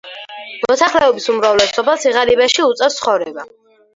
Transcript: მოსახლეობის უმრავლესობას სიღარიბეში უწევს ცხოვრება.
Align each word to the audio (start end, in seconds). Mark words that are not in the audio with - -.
მოსახლეობის 0.71 1.27
უმრავლესობას 1.33 2.05
სიღარიბეში 2.05 2.65
უწევს 2.71 2.99
ცხოვრება. 3.01 3.45